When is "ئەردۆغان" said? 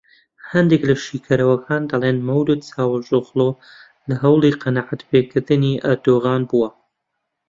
5.85-6.41